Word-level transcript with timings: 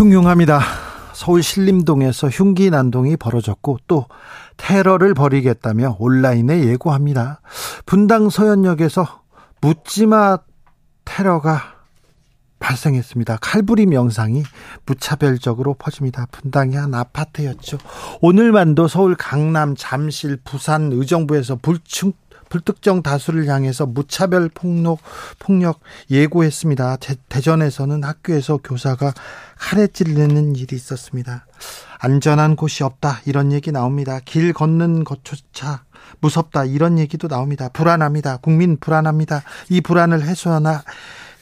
흉흉합니다. 0.00 0.62
서울 1.12 1.42
신림동에서 1.42 2.30
흉기 2.30 2.70
난동이 2.70 3.18
벌어졌고 3.18 3.80
또 3.86 4.06
테러를 4.56 5.12
벌이겠다며 5.12 5.96
온라인에 5.98 6.64
예고합니다. 6.64 7.42
분당 7.84 8.30
서현역에서 8.30 9.20
묻지마 9.60 10.38
테러가 11.04 11.74
발생했습니다. 12.60 13.40
칼부림 13.42 13.92
영상이 13.92 14.42
무차별적으로 14.86 15.74
퍼집니다. 15.74 16.26
분당의 16.30 16.78
한 16.78 16.94
아파트였죠. 16.94 17.76
오늘만도 18.22 18.88
서울 18.88 19.14
강남, 19.16 19.76
잠실, 19.76 20.38
부산, 20.42 20.92
의정부에서 20.92 21.56
불충 21.56 22.14
불특정 22.50 23.02
다수를 23.02 23.46
향해서 23.48 23.86
무차별 23.86 24.50
폭력 24.50 24.98
폭력 25.38 25.80
예고했습니다. 26.10 26.96
대, 26.96 27.40
전에서는 27.40 28.04
학교에서 28.04 28.58
교사가 28.58 29.14
칼에 29.56 29.86
찔리는 29.86 30.54
일이 30.56 30.76
있었습니다. 30.76 31.46
안전한 31.98 32.56
곳이 32.56 32.84
없다 32.84 33.20
이런 33.24 33.52
얘기 33.52 33.72
나옵니다. 33.72 34.20
길 34.24 34.52
걷는 34.52 35.04
것조차 35.04 35.84
무섭다 36.20 36.64
이런 36.64 36.98
얘기도 36.98 37.28
나옵니다. 37.28 37.68
불안합니다. 37.72 38.38
국민 38.38 38.76
불안합니다. 38.78 39.42
이 39.68 39.80
불안을 39.80 40.22
해소하나 40.22 40.82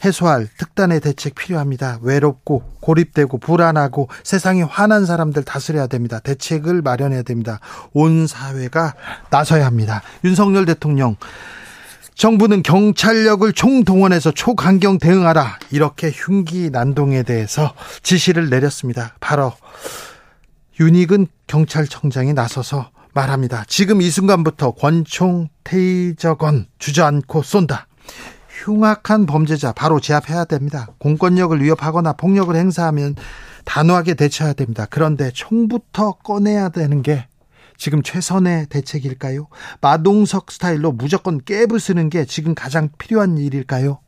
해소할 0.04 0.48
특단의 0.56 1.00
대책 1.00 1.34
필요합니다. 1.34 1.98
외롭고 2.02 2.62
고립되고 2.80 3.38
불안하고 3.38 4.08
세상이 4.22 4.62
화난 4.62 5.06
사람들 5.06 5.44
다스려야 5.44 5.86
됩니다. 5.86 6.20
대책을 6.20 6.82
마련해야 6.82 7.22
됩니다. 7.22 7.60
온 7.92 8.27
사회가 8.27 8.94
나서야 9.30 9.66
합니다. 9.66 10.02
윤석열 10.24 10.64
대통령 10.66 11.16
정부는 12.14 12.64
경찰력을 12.64 13.52
총동원해서 13.52 14.32
초강경 14.32 14.98
대응하라 14.98 15.58
이렇게 15.70 16.10
흉기 16.10 16.68
난동에 16.70 17.22
대해서 17.22 17.74
지시를 18.02 18.50
내렸습니다. 18.50 19.14
바로 19.20 19.52
윤익은 20.80 21.28
경찰청장이 21.46 22.34
나서서 22.34 22.90
말합니다. 23.14 23.64
지금 23.68 24.02
이 24.02 24.10
순간부터 24.10 24.72
권총 24.72 25.48
테이저건 25.64 26.66
주저앉고 26.78 27.42
쏜다. 27.42 27.86
흉악한 28.69 29.24
범죄자 29.24 29.72
바로 29.72 29.98
제압해야 29.98 30.44
됩니다. 30.44 30.88
공권력을 30.98 31.61
위협하거나 31.62 32.12
폭력을 32.12 32.55
행사하면 32.55 33.16
단호하게 33.64 34.14
대처해야 34.14 34.52
됩니다. 34.52 34.86
그런데 34.91 35.30
총부터 35.33 36.12
꺼내야 36.19 36.69
되는 36.69 37.02
게 37.02 37.27
지금 37.78 38.02
최선의 38.02 38.66
대책일까요? 38.66 39.48
마동석 39.80 40.50
스타일로 40.50 40.92
무조건 40.92 41.41
깨부수는 41.42 42.11
게 42.11 42.27
지금 42.27 42.55
가장 42.55 42.91
필요한 42.98 43.39
일일까요? 43.39 44.00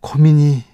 고민이 0.00 0.64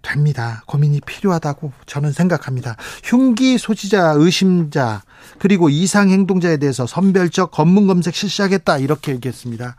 됩니다. 0.00 0.62
고민이 0.66 1.00
필요하다고 1.00 1.72
저는 1.86 2.12
생각합니다. 2.12 2.76
흉기 3.02 3.58
소지자, 3.58 4.12
의심자, 4.16 5.02
그리고 5.38 5.68
이상 5.68 6.10
행동자에 6.10 6.58
대해서 6.58 6.86
선별적 6.86 7.50
검문 7.50 7.86
검색 7.86 8.14
실시하겠다 8.14 8.78
이렇게 8.78 9.12
얘기했습니다. 9.12 9.76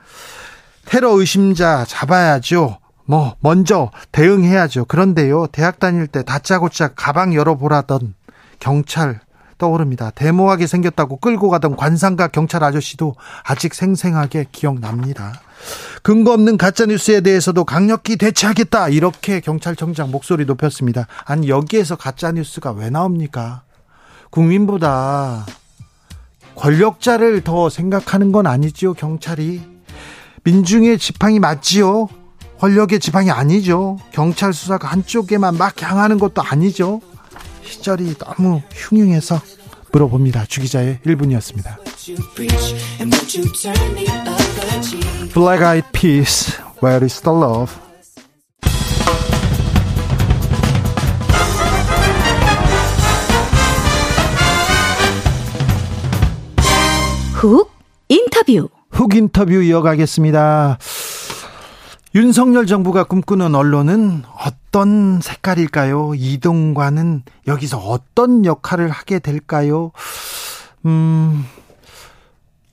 테러 0.86 1.12
의심자 1.12 1.86
잡아야죠. 1.86 2.78
뭐 3.06 3.36
먼저 3.40 3.92
대응해야죠. 4.12 4.86
그런데요. 4.86 5.48
대학 5.48 5.80
다닐 5.80 6.08
때 6.08 6.24
다짜고짜 6.24 6.90
가방 6.96 7.34
열어보라던 7.34 8.16
경찰 8.60 9.20
떠오릅니다. 9.58 10.12
데모하게 10.12 10.68
생겼다고 10.68 11.18
끌고 11.18 11.50
가던 11.50 11.76
관상가 11.76 12.28
경찰 12.28 12.64
아저씨도 12.64 13.16
아직 13.44 13.74
생생하게 13.74 14.48
기억납니다. 14.52 15.40
근거 16.04 16.34
없는 16.34 16.58
가짜 16.58 16.86
뉴스에 16.86 17.22
대해서도 17.22 17.64
강력히 17.64 18.18
대처하겠다. 18.18 18.90
이렇게 18.90 19.40
경찰청장 19.40 20.12
목소리 20.12 20.46
높였습니다. 20.46 21.08
아니, 21.26 21.48
여기에서 21.48 21.96
가짜 21.96 22.32
뉴스가 22.32 22.72
왜 22.72 22.90
나옵니까? 22.90 23.64
국민보다 24.30 25.46
권력자를 26.56 27.42
더 27.42 27.70
생각하는 27.70 28.32
건 28.32 28.48
아니지요, 28.48 28.94
경찰이. 28.94 29.75
민중의 30.46 31.00
지팡이 31.00 31.40
맞지요? 31.40 32.08
권력의 32.60 33.00
지팡이 33.00 33.32
아니죠. 33.32 33.98
경찰 34.12 34.54
수사가 34.54 34.88
한쪽에만 34.88 35.58
막 35.58 35.82
향하는 35.82 36.20
것도 36.20 36.42
아니죠. 36.42 37.02
시절이 37.64 38.16
너무 38.20 38.62
흉흉해서 38.72 39.42
물어봅니다. 39.92 40.46
주기자의 40.46 41.00
1분이었습니다. 41.06 41.78
Black 45.34 45.66
Eyed 45.66 45.88
Peas, 45.92 46.54
Where 46.82 47.04
is 47.04 47.22
the 47.22 47.36
Love? 47.36 47.74
훅 57.34 57.72
인터뷰 58.10 58.70
훅 58.96 59.14
인터뷰 59.14 59.62
이어가겠습니다. 59.62 60.78
윤석열 62.16 62.66
정부가 62.66 63.04
꿈꾸는 63.04 63.54
언론은 63.54 64.24
어떤 64.46 65.20
색깔일까요? 65.20 66.14
이동관은 66.16 67.24
여기서 67.46 67.78
어떤 67.78 68.46
역할을 68.46 68.90
하게 68.90 69.20
될까요? 69.20 69.92
음, 70.86 71.46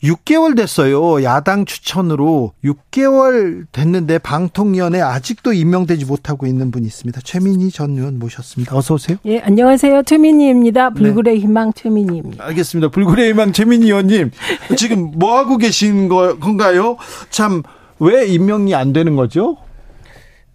6개월 0.02 0.56
됐어요. 0.56 1.22
야당 1.22 1.64
추천으로 1.64 2.52
6개월 2.64 3.66
됐는데 3.70 4.18
방통위원회 4.18 5.00
아직도 5.00 5.52
임명되지 5.52 6.06
못하고 6.06 6.46
있는 6.46 6.70
분이 6.72 6.86
있습니다. 6.86 7.20
최민희 7.22 7.70
전 7.70 7.96
의원 7.96 8.18
모셨습니다. 8.18 8.76
어서 8.76 8.94
오세요. 8.94 9.16
예, 9.26 9.38
안녕하세요. 9.40 10.02
최민희입니다. 10.02 10.90
네. 10.90 10.94
불굴의 11.00 11.34
네. 11.34 11.40
희망 11.40 11.72
최민희입니다. 11.72 12.44
알겠습니다. 12.44 12.90
불굴의 12.90 13.30
희망 13.30 13.52
최민희 13.52 13.86
의원님. 13.86 14.32
지금 14.76 15.12
뭐 15.14 15.38
하고 15.38 15.56
계신 15.56 16.08
거, 16.08 16.36
건가요? 16.38 16.96
참, 17.30 17.62
왜 18.00 18.26
임명이 18.26 18.74
안 18.74 18.92
되는 18.92 19.14
거죠? 19.14 19.56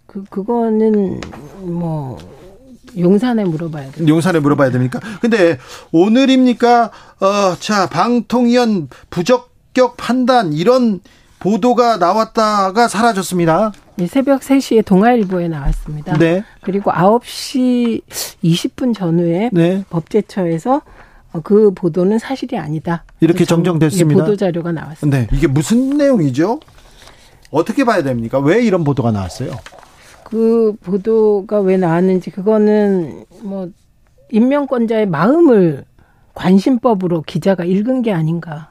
그, 0.06 0.24
그거는 0.26 1.22
뭐, 1.62 2.18
용산에 3.00 3.44
물어봐야 3.46 3.92
돼요. 3.92 4.08
용산에 4.08 4.40
물어봐야 4.40 4.72
됩니까? 4.72 5.00
근데 5.22 5.58
오늘입니까? 5.92 6.92
어, 7.20 7.56
자, 7.60 7.88
방통위원 7.90 8.90
부적격 9.10 9.98
판단 9.98 10.54
이런 10.54 11.02
보도가 11.40 11.98
나왔다가 11.98 12.88
사라졌습니다. 12.88 13.72
네, 13.96 14.08
새벽 14.08 14.42
3시에 14.42 14.86
동아일보에 14.86 15.48
나왔습니다. 15.48 16.18
네. 16.18 16.44
그리고 16.62 16.92
9시 16.92 18.02
20분 18.44 18.96
전후에 18.96 19.50
네. 19.54 19.84
법제처에서 19.90 20.82
어, 21.34 21.42
그 21.44 21.72
보도는 21.74 22.20
사실이 22.20 22.58
아니다. 22.58 23.04
이렇게 23.20 23.46
정정됐습니다. 23.46 24.24
보도 24.24 24.36
자료가 24.36 24.72
나왔습니다. 24.72 25.18
네. 25.18 25.28
이게 25.32 25.48
무슨 25.48 25.98
내용이죠? 25.98 26.60
어떻게 27.52 27.84
봐야 27.86 28.04
됩니까? 28.04 28.40
왜 28.40 28.64
이런 28.64 28.84
보도가 28.84 29.12
나왔어요? 29.12 29.52
그 30.28 30.76
보도가 30.84 31.62
왜 31.62 31.78
나왔는지 31.78 32.32
그거는 32.32 33.24
뭐 33.44 33.70
임명권자의 34.30 35.06
마음을 35.06 35.86
관심법으로 36.34 37.22
기자가 37.22 37.64
읽은 37.64 38.02
게 38.02 38.12
아닌가. 38.12 38.68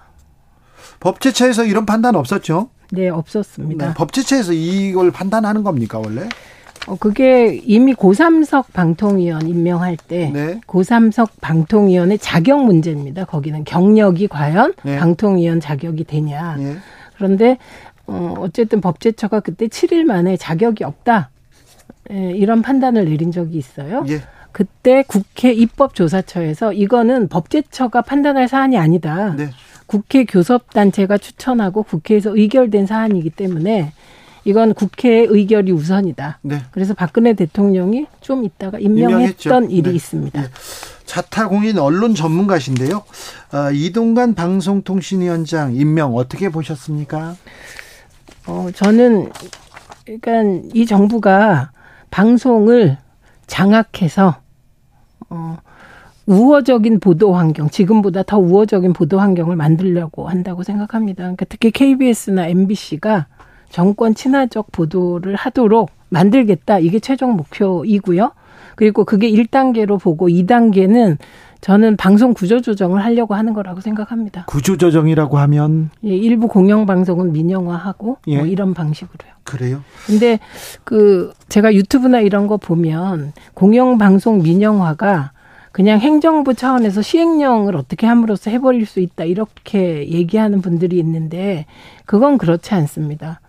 법제처에서 1.00 1.64
이런 1.64 1.86
판단 1.86 2.14
없었죠? 2.14 2.68
네, 2.92 3.08
없었습니다. 3.08 3.86
네, 3.86 3.94
법제처에서 3.94 4.52
이걸 4.52 5.10
판단하는 5.10 5.64
겁니까, 5.64 5.98
원래? 5.98 6.28
어, 6.88 6.96
그게 6.96 7.58
이미 7.64 7.94
고삼석 7.94 8.74
방통위원 8.74 9.48
임명할 9.48 9.96
때 9.96 10.30
네. 10.34 10.60
고삼석 10.66 11.40
방통위원의 11.40 12.18
자격 12.18 12.66
문제입니다. 12.66 13.24
거기는 13.24 13.64
경력이 13.64 14.28
과연 14.28 14.74
네. 14.82 14.98
방통위원 14.98 15.60
자격이 15.60 16.04
되냐. 16.04 16.56
네. 16.56 16.76
그런데 17.16 17.56
어, 18.06 18.34
어쨌든 18.40 18.82
법제처가 18.82 19.40
그때 19.40 19.68
7일 19.68 20.04
만에 20.04 20.36
자격이 20.36 20.84
없다. 20.84 21.30
예, 22.10 22.32
이런 22.32 22.62
판단을 22.62 23.04
내린 23.06 23.32
적이 23.32 23.58
있어요. 23.58 24.04
예. 24.08 24.22
그때 24.52 25.04
국회 25.06 25.52
입법조사처에서 25.52 26.72
이거는 26.72 27.28
법제처가 27.28 28.02
판단할 28.02 28.48
사안이 28.48 28.78
아니다. 28.78 29.34
네. 29.36 29.50
국회 29.86 30.24
교섭단체가 30.24 31.18
추천하고 31.18 31.82
국회에서 31.82 32.36
의결된 32.36 32.86
사안이기 32.86 33.30
때문에 33.30 33.92
이건 34.44 34.74
국회 34.74 35.26
의결이 35.28 35.72
우선이다. 35.72 36.38
네. 36.42 36.62
그래서 36.70 36.94
박근혜 36.94 37.34
대통령이 37.34 38.06
좀 38.20 38.44
있다가 38.44 38.78
임명했던 38.78 39.64
임명했죠. 39.64 39.76
일이 39.76 39.90
네. 39.90 39.96
있습니다. 39.96 40.40
네. 40.40 40.48
자타공인 41.04 41.78
언론 41.78 42.14
전문가신데요. 42.14 42.96
어, 43.52 43.70
이동관 43.72 44.34
방송통신위원장 44.34 45.74
임명 45.74 46.14
어떻게 46.14 46.48
보셨습니까? 46.48 47.36
어, 48.46 48.68
저는 48.74 49.30
그러니까 50.04 50.68
이 50.72 50.86
정부가 50.86 51.70
방송을 52.10 52.98
장악해서 53.46 54.36
어, 55.30 55.56
우호적인 56.26 57.00
보도 57.00 57.34
환경, 57.34 57.70
지금보다 57.70 58.22
더 58.24 58.38
우호적인 58.38 58.92
보도 58.92 59.20
환경을 59.20 59.56
만들려고 59.56 60.28
한다고 60.28 60.62
생각합니다. 60.62 61.22
그러니까 61.22 61.46
특히 61.48 61.70
KBS나 61.70 62.48
MBC가 62.48 63.26
정권 63.70 64.14
친화적 64.14 64.72
보도를 64.72 65.36
하도록 65.36 65.90
만들겠다. 66.08 66.78
이게 66.78 66.98
최종 66.98 67.36
목표이고요. 67.36 68.32
그리고 68.74 69.04
그게 69.04 69.30
1단계로 69.30 70.00
보고 70.00 70.28
2단계는 70.28 71.18
저는 71.66 71.96
방송 71.96 72.32
구조 72.32 72.60
조정을 72.60 73.02
하려고 73.04 73.34
하는 73.34 73.52
거라고 73.52 73.80
생각합니다. 73.80 74.44
구조 74.46 74.76
조정이라고 74.76 75.36
하면 75.38 75.90
예, 76.04 76.10
일부 76.10 76.46
공영 76.46 76.86
방송은 76.86 77.32
민영화하고 77.32 78.06
뭐 78.06 78.18
예. 78.28 78.36
뭐 78.36 78.46
이런 78.46 78.72
방식으로요. 78.72 79.32
그래요? 79.42 79.82
근데 80.06 80.38
그 80.84 81.32
제가 81.48 81.74
유튜브나 81.74 82.20
이런 82.20 82.46
거 82.46 82.56
보면 82.56 83.32
공영 83.54 83.98
방송 83.98 84.42
민영화가 84.42 85.32
그냥 85.72 85.98
행정부 85.98 86.54
차원에서 86.54 87.02
시행령을 87.02 87.74
어떻게 87.74 88.06
함으로써 88.06 88.52
해버릴 88.52 88.86
수 88.86 89.00
있다 89.00 89.24
이렇게 89.24 90.08
얘기하는 90.08 90.60
분들이 90.60 91.00
있는데 91.00 91.66
그건 92.04 92.38
그렇지 92.38 92.74
않습니다. 92.74 93.40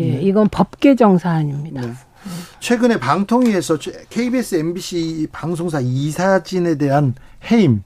예, 0.00 0.12
네. 0.12 0.22
이건 0.22 0.48
법 0.48 0.80
개정 0.80 1.18
사안입니다. 1.18 1.82
네. 1.82 1.92
최근에 2.60 2.98
방통위에서 2.98 3.78
KBS, 4.10 4.56
MBC 4.56 5.28
방송사 5.32 5.80
이사진에 5.80 6.76
대한 6.76 7.14
해임 7.50 7.82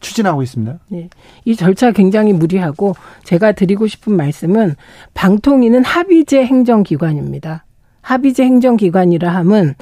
추진하고 0.00 0.42
있습니다. 0.42 0.78
네. 0.88 1.08
이 1.44 1.56
절차 1.56 1.92
굉장히 1.92 2.32
무리하고 2.32 2.94
제가 3.24 3.52
드리고 3.52 3.86
싶은 3.86 4.16
말씀은 4.16 4.74
방통위는 5.14 5.84
합의제 5.84 6.44
행정기관입니다. 6.44 7.64
합의제 8.00 8.44
행정기관이라 8.44 9.32
함은 9.32 9.74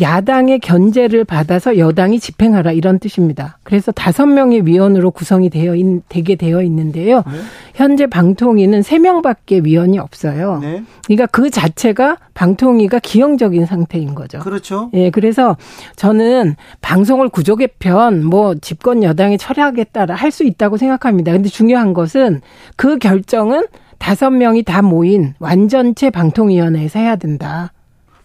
야당의 0.00 0.58
견제를 0.58 1.24
받아서 1.24 1.78
여당이 1.78 2.18
집행하라 2.18 2.72
이런 2.72 2.98
뜻입니다. 2.98 3.58
그래서 3.62 3.92
다섯 3.92 4.26
명의 4.26 4.66
위원으로 4.66 5.10
구성이 5.12 5.50
되어 5.50 5.76
있, 5.76 5.84
되게 6.08 6.34
되어 6.34 6.62
있는데요. 6.62 7.18
네. 7.18 7.38
현재 7.74 8.06
방통위는 8.06 8.82
세 8.82 8.98
명밖에 8.98 9.60
위원이 9.64 9.98
없어요. 9.98 10.58
네. 10.60 10.82
그러니까 11.06 11.26
그 11.26 11.48
자체가 11.48 12.18
방통위가 12.34 12.98
기형적인 12.98 13.66
상태인 13.66 14.14
거죠. 14.14 14.40
그렇죠. 14.40 14.90
예, 14.94 15.10
그래서 15.10 15.56
저는 15.96 16.56
방송을 16.80 17.28
구조 17.28 17.54
개편 17.56 18.24
뭐 18.24 18.54
집권 18.56 19.02
여당이 19.02 19.38
처리하겠다라 19.38 20.14
할 20.14 20.34
수 20.34 20.42
있다고 20.42 20.76
생각합니다. 20.76 21.30
근데 21.30 21.48
중요한 21.48 21.94
것은 21.94 22.40
그 22.74 22.98
결정은 22.98 23.66
다섯 23.98 24.30
명이 24.30 24.64
다 24.64 24.82
모인 24.82 25.34
완전체 25.38 26.10
방통위원회에서 26.10 26.98
해야 26.98 27.14
된다. 27.14 27.70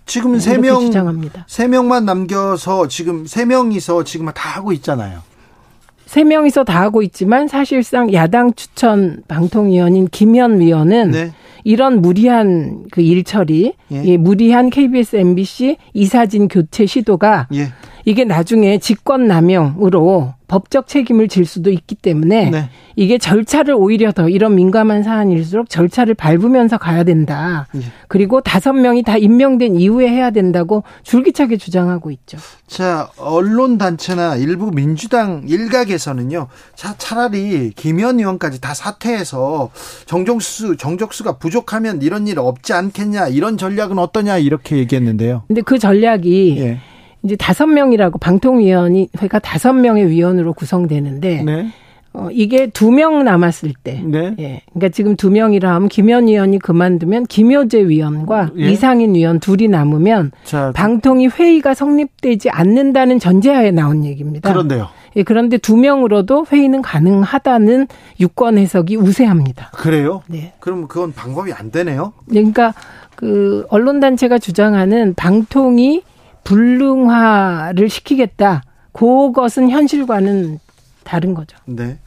지금 0.09 0.39
세 0.39 0.57
명, 0.57 0.91
세 1.45 1.67
명만 1.67 2.03
남겨서 2.03 2.87
지금 2.87 3.27
세 3.27 3.45
명이서 3.45 4.03
지금 4.03 4.25
다 4.33 4.49
하고 4.57 4.73
있잖아요. 4.73 5.19
세 6.07 6.23
명이서 6.23 6.63
다 6.63 6.81
하고 6.81 7.03
있지만 7.03 7.47
사실상 7.47 8.11
야당 8.13 8.51
추천 8.55 9.21
방통위원인 9.27 10.07
김현 10.07 10.59
위원은 10.59 11.11
네. 11.11 11.31
이런 11.63 12.01
무리한 12.01 12.85
그 12.89 13.01
일처리, 13.01 13.73
예. 13.91 14.03
예, 14.03 14.17
무리한 14.17 14.71
KBS, 14.71 15.17
MBC 15.17 15.77
이사진 15.93 16.47
교체 16.47 16.87
시도가 16.87 17.47
예. 17.53 17.67
이게 18.05 18.23
나중에 18.23 18.79
직권 18.79 19.27
남용으로 19.27 20.33
법적 20.47 20.87
책임을 20.87 21.27
질 21.27 21.45
수도 21.45 21.69
있기 21.69 21.95
때문에 21.95 22.49
네. 22.49 22.69
이게 22.95 23.17
절차를 23.17 23.75
오히려 23.75 24.11
더 24.11 24.27
이런 24.27 24.55
민감한 24.55 25.03
사안일수록 25.03 25.69
절차를 25.69 26.15
밟으면서 26.15 26.77
가야 26.77 27.03
된다. 27.03 27.67
예. 27.75 27.81
그리고 28.07 28.41
다섯 28.41 28.73
명이 28.73 29.03
다 29.03 29.15
임명된 29.15 29.75
이후에 29.75 30.09
해야 30.09 30.31
된다고 30.31 30.83
줄기차게 31.03 31.57
주장하고 31.57 32.09
있죠. 32.11 32.39
자, 32.65 33.09
언론 33.17 33.77
단체나 33.77 34.37
일부 34.37 34.71
민주당 34.71 35.43
일각에서는요. 35.47 36.47
자, 36.75 36.95
차라리 36.97 37.71
김현 37.75 38.19
의원까지 38.19 38.59
다 38.59 38.73
사퇴해서 38.73 39.69
정정수 40.07 40.77
정적수가 40.77 41.37
부족하면 41.37 42.01
이런 42.01 42.27
일 42.27 42.39
없지 42.39 42.73
않겠냐. 42.73 43.27
이런 43.27 43.57
전략은 43.57 43.99
어떠냐 43.99 44.39
이렇게 44.39 44.77
얘기했는데요. 44.77 45.43
근데 45.47 45.61
그 45.61 45.77
전략이 45.77 46.55
예. 46.57 46.79
이제 47.23 47.35
다섯 47.35 47.65
명이라고 47.67 48.17
방통위원회가 48.19 49.09
그러니까 49.13 49.39
다섯 49.39 49.73
명의 49.73 50.09
위원으로 50.09 50.53
구성되는데 50.53 51.43
네. 51.43 51.67
어, 52.13 52.27
이게 52.31 52.67
두 52.67 52.89
명 52.91 53.23
남았을 53.23 53.73
때, 53.83 54.01
네. 54.03 54.33
예. 54.39 54.61
그러니까 54.73 54.89
지금 54.89 55.15
두 55.15 55.29
명이라 55.29 55.75
하면 55.75 55.89
김현 55.89 56.27
위원이 56.27 56.57
그만두면 56.57 57.27
김효재 57.27 57.87
위원과 57.87 58.49
예. 58.57 58.71
이상인 58.71 59.13
위원 59.13 59.39
둘이 59.39 59.67
남으면 59.67 60.31
자, 60.43 60.71
방통위 60.75 61.27
회의가 61.27 61.75
성립되지 61.75 62.49
않는다는 62.49 63.19
전제하에 63.19 63.69
나온 63.71 64.05
얘기입니다. 64.05 64.51
그런데요. 64.51 64.87
예, 65.17 65.23
그런데 65.23 65.57
두 65.59 65.77
명으로도 65.77 66.47
회의는 66.51 66.81
가능하다는 66.81 67.87
유권 68.19 68.57
해석이 68.57 68.95
우세합니다. 68.95 69.69
그래요? 69.75 70.23
네. 70.27 70.53
그럼 70.59 70.87
그건 70.87 71.13
방법이 71.13 71.53
안 71.53 71.69
되네요. 71.69 72.13
그러니까 72.27 72.73
그 73.15 73.65
언론 73.69 73.99
단체가 73.99 74.39
주장하는 74.39 75.13
방통위 75.13 76.01
불능화를 76.43 77.89
시키겠다. 77.89 78.63
그것은 78.91 79.69
현실과는 79.69 80.59
다른 81.03 81.33
거죠. 81.33 81.57
네. 81.65 81.99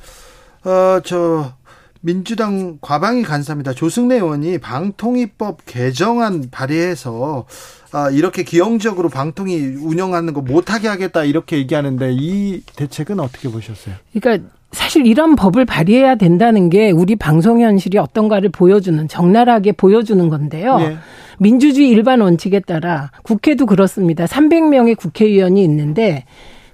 어, 0.64 1.00
저, 1.04 1.54
민주당 2.00 2.78
과방위 2.80 3.22
간사입니다. 3.22 3.72
조승래 3.72 4.16
의원이 4.16 4.58
방통위법 4.58 5.60
개정안 5.66 6.50
발의해서 6.50 7.46
아, 7.92 8.10
이렇게 8.10 8.42
기형적으로 8.42 9.08
방통위 9.08 9.76
운영하는 9.76 10.32
거 10.32 10.40
못하게 10.40 10.88
하겠다 10.88 11.24
이렇게 11.24 11.58
얘기하는데 11.58 12.10
이 12.12 12.62
대책은 12.76 13.20
어떻게 13.20 13.48
보셨어요? 13.48 13.94
그러니까 14.12 14.48
사실 14.72 15.06
이런 15.06 15.36
법을 15.36 15.64
발의해야 15.64 16.14
된다는 16.14 16.70
게 16.70 16.90
우리 16.90 17.14
방송 17.14 17.60
현실이 17.60 17.98
어떤가를 17.98 18.48
보여주는 18.48 19.06
적나라하게 19.06 19.72
보여주는 19.72 20.28
건데요. 20.28 20.78
네. 20.78 20.96
민주주의 21.38 21.88
일반 21.88 22.20
원칙에 22.20 22.60
따라 22.60 23.10
국회도 23.22 23.66
그렇습니다. 23.66 24.24
300명의 24.24 24.96
국회의원이 24.96 25.62
있는데 25.64 26.24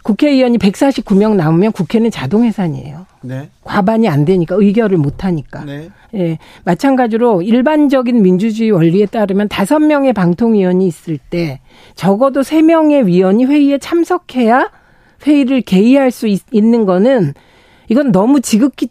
국회의원이 0.05 0.59
149명 0.59 1.35
남으면 1.37 1.73
국회는 1.73 2.11
자동 2.11 2.45
해산이에요. 2.45 3.07
네. 3.23 3.51
과반이 3.65 4.09
안 4.09 4.25
되니까 4.25 4.55
의결을 4.59 4.97
못 4.97 5.25
하니까. 5.25 5.65
네. 5.65 5.89
예. 6.15 6.39
마찬가지로 6.65 7.43
일반적인 7.43 8.23
민주주의 8.23 8.71
원리에 8.71 9.07
따르면 9.07 9.49
다섯 9.49 9.81
명의 9.81 10.13
방통위원이 10.13 10.87
있을 10.87 11.19
때 11.19 11.61
적어도 11.95 12.43
세 12.43 12.63
명의 12.63 13.07
위원이 13.07 13.45
회의에 13.45 13.79
참석해야 13.79 14.71
회의를 15.27 15.63
개의할 15.63 16.11
수 16.11 16.27
있, 16.29 16.43
는 16.53 16.87
거는 16.87 17.35
이건 17.89 18.13
너무 18.13 18.41
지극히 18.41 18.89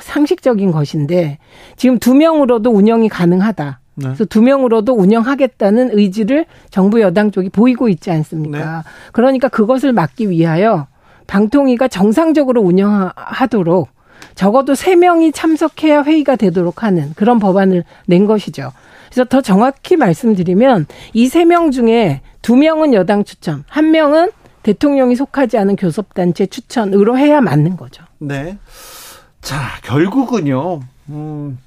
상식적인 0.00 0.70
것인데 0.70 1.38
지금 1.76 1.98
두 1.98 2.14
명으로도 2.14 2.70
운영이 2.70 3.08
가능하다. 3.08 3.80
네. 3.94 4.04
그래서 4.06 4.24
두 4.24 4.42
명으로도 4.42 4.94
운영하겠다는 4.94 5.90
의지를 5.98 6.46
정부 6.70 7.00
여당 7.00 7.30
쪽이 7.30 7.50
보이고 7.50 7.88
있지 7.88 8.10
않습니까? 8.10 8.58
네. 8.58 8.90
그러니까 9.12 9.48
그것을 9.48 9.92
막기 9.92 10.30
위하여 10.30 10.86
방통위가 11.26 11.88
정상적으로 11.88 12.60
운영하도록 12.62 13.88
적어도 14.34 14.74
세 14.74 14.96
명이 14.96 15.32
참석해야 15.32 16.02
회의가 16.02 16.36
되도록 16.36 16.82
하는 16.82 17.12
그런 17.16 17.38
법안을 17.38 17.84
낸 18.06 18.26
것이죠. 18.26 18.72
그래서 19.10 19.24
더 19.28 19.40
정확히 19.42 19.96
말씀드리면 19.96 20.86
이 21.12 21.26
세 21.26 21.44
명 21.44 21.70
중에 21.70 22.22
두 22.40 22.56
명은 22.56 22.94
여당 22.94 23.24
추천, 23.24 23.64
한 23.68 23.90
명은 23.90 24.30
대통령이 24.62 25.16
속하지 25.16 25.58
않은 25.58 25.76
교섭단체 25.76 26.46
추천으로 26.46 27.18
해야 27.18 27.40
맞는 27.40 27.76
거죠. 27.76 28.04
네. 28.18 28.58
자, 29.40 29.58
결국은요, 29.82 30.80
음, 31.10 31.58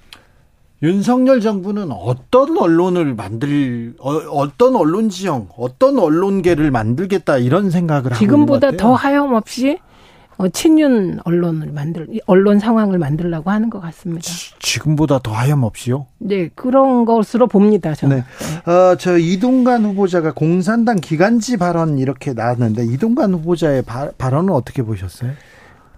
윤석열 0.81 1.41
정부는 1.41 1.91
어떤 1.91 2.57
언론을 2.57 3.15
만들 3.15 3.93
어, 3.99 4.57
떤 4.57 4.75
언론 4.75 5.09
지형, 5.09 5.49
어떤 5.57 5.97
언론계를 5.97 6.69
만들겠다 6.69 7.37
이런 7.37 7.71
생각을 7.71 8.05
하고 8.11 8.15
지금보다 8.15 8.71
더 8.71 8.93
하염없이 8.93 9.79
어, 10.37 10.49
친윤 10.49 11.19
언론을 11.23 11.71
만들 11.71 12.07
언론 12.25 12.59
상황을 12.59 12.97
만들라고 12.97 13.51
하는 13.51 13.69
것 13.69 13.79
같습니다. 13.79 14.21
지, 14.21 14.79
금보다더 14.79 15.31
하염없이요? 15.31 16.07
네, 16.19 16.49
그런 16.55 17.05
것으로 17.05 17.47
봅니다. 17.47 17.93
저는. 17.93 18.17
네. 18.17 18.23
네. 18.65 18.71
어, 18.71 18.95
저 18.97 19.17
이동관 19.17 19.85
후보자가 19.85 20.33
공산당 20.33 20.97
기간지 20.97 21.57
발언 21.57 21.97
이렇게 21.97 22.33
나왔는데 22.33 22.85
이동관 22.85 23.33
후보자의 23.33 23.83
바, 23.83 24.11
발언은 24.17 24.53
어떻게 24.53 24.83
보셨어요? 24.83 25.31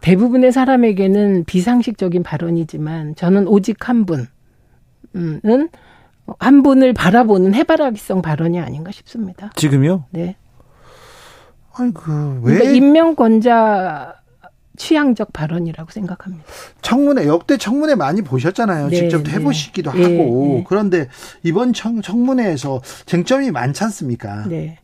대부분의 0.01 0.51
사람에게는 0.51 1.45
비상식적인 1.45 2.23
발언이지만 2.23 3.15
저는 3.15 3.47
오직 3.47 3.89
한 3.89 4.05
분. 4.05 4.27
은 5.15 5.69
한 6.39 6.61
분을 6.63 6.93
바라보는 6.93 7.53
해바라기성 7.53 8.21
발언이 8.21 8.59
아닌가 8.59 8.91
싶습니다. 8.91 9.49
지금요? 9.55 10.05
네. 10.11 10.35
아니 11.73 11.93
그 11.93 12.41
왜? 12.43 12.55
그러니까 12.55 12.71
임명권자 12.71 14.15
취향적 14.77 15.33
발언이라고 15.33 15.91
생각합니다. 15.91 16.45
청문회 16.81 17.27
역대 17.27 17.57
청문회 17.57 17.95
많이 17.95 18.21
보셨잖아요. 18.21 18.89
네, 18.89 18.95
직접 18.95 19.23
네. 19.23 19.31
해보시기도 19.31 19.91
네, 19.91 20.03
하고 20.03 20.55
네. 20.57 20.65
그런데 20.67 21.09
이번 21.43 21.73
청, 21.73 22.01
청문회에서 22.01 22.81
쟁점이 23.05 23.51
많지 23.51 23.83
않습니까? 23.83 24.47
네. 24.47 24.77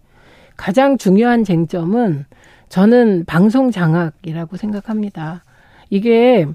가장 0.58 0.98
중요한 0.98 1.44
쟁점은 1.44 2.26
저는 2.70 3.26
방송 3.26 3.72
장악이라고 3.72 4.58
생각합니다. 4.58 5.44
이게 5.90 6.48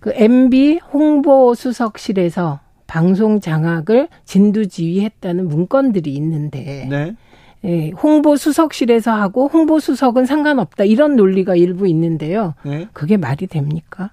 그 0.00 0.12
MB 0.14 0.80
홍보 0.92 1.54
수석실에서 1.54 2.60
방송 2.86 3.40
장악을 3.40 4.08
진두지휘했다는 4.24 5.48
문건들이 5.48 6.14
있는데 6.14 6.86
네. 6.88 7.16
예, 7.64 7.90
홍보 7.90 8.36
수석실에서 8.36 9.12
하고 9.12 9.48
홍보 9.48 9.80
수석은 9.80 10.26
상관없다 10.26 10.84
이런 10.84 11.16
논리가 11.16 11.56
일부 11.56 11.88
있는데요. 11.88 12.54
네. 12.62 12.88
그게 12.92 13.16
말이 13.16 13.46
됩니까? 13.46 14.10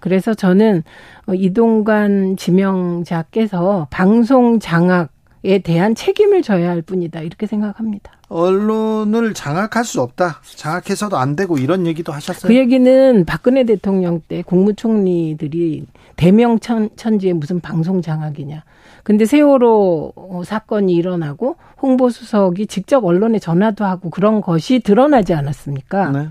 그래서 0.00 0.34
저는 0.34 0.82
어, 1.26 1.34
이동관 1.34 2.36
지명자께서 2.36 3.88
방송 3.90 4.58
장악에 4.60 5.58
대한 5.64 5.94
책임을 5.94 6.42
져야 6.42 6.68
할 6.68 6.82
뿐이다 6.82 7.20
이렇게 7.20 7.46
생각합니다. 7.46 8.17
언론을 8.28 9.34
장악할 9.34 9.84
수 9.84 10.00
없다. 10.02 10.40
장악해서도 10.56 11.16
안 11.16 11.34
되고 11.34 11.56
이런 11.58 11.86
얘기도 11.86 12.12
하셨어요. 12.12 12.48
그 12.48 12.56
얘기는 12.56 13.24
박근혜 13.24 13.64
대통령 13.64 14.20
때 14.20 14.42
국무총리들이 14.42 15.86
대명천지에 16.16 17.32
무슨 17.32 17.60
방송 17.60 18.02
장악이냐. 18.02 18.64
근데 19.02 19.24
세월호 19.24 20.42
사건이 20.44 20.92
일어나고 20.92 21.56
홍보수석이 21.80 22.66
직접 22.66 23.04
언론에 23.04 23.38
전화도 23.38 23.84
하고 23.84 24.10
그런 24.10 24.40
것이 24.42 24.80
드러나지 24.80 25.32
않았습니까? 25.32 26.10
네. 26.10 26.28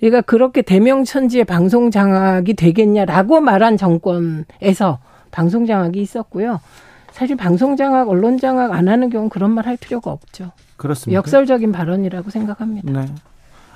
그러니까 0.00 0.20
그렇게 0.22 0.62
대명 0.62 1.04
천지의 1.04 1.44
방송 1.44 1.90
장악이 1.90 2.54
되겠냐라고 2.54 3.40
말한 3.40 3.76
정권에서 3.76 4.98
방송 5.30 5.64
장악이 5.66 6.00
있었고요. 6.00 6.60
사실 7.12 7.36
방송 7.36 7.76
장악, 7.76 8.08
언론 8.08 8.38
장악 8.38 8.72
안 8.72 8.88
하는 8.88 9.10
경우는 9.10 9.30
그런 9.30 9.50
말 9.52 9.66
할 9.66 9.76
필요가 9.76 10.10
없죠. 10.10 10.52
그렇습니다. 10.80 11.16
역설적인 11.18 11.72
발언이라고 11.72 12.30
생각합니다. 12.30 12.90
네. 12.90 13.06